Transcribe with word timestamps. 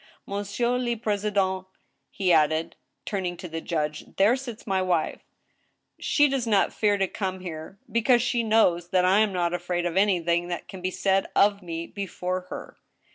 Monsieur 0.25 0.79
le 0.79 0.97
president,'* 0.97 1.67
he 2.09 2.33
added, 2.33 2.75
turning 3.05 3.37
to 3.37 3.47
the 3.47 3.61
judge, 3.61 4.15
"there 4.15 4.35
sits 4.35 4.65
my 4.65 4.81
wife; 4.81 5.21
she 5.99 6.27
does 6.27 6.47
not 6.47 6.73
fear 6.73 6.97
to 6.97 7.07
come 7.07 7.41
here, 7.41 7.77
because 7.91 8.23
she 8.23 8.41
knows 8.41 8.89
that 8.89 9.05
I 9.05 9.19
am 9.19 9.31
not 9.31 9.53
afraid 9.53 9.85
of 9.85 9.95
anything 9.97 10.47
that 10.47 10.67
can 10.67 10.81
be 10.81 10.89
said 10.89 11.27
of 11.35 11.61
me 11.61 11.85
before 11.85 12.41
her. 12.49 12.77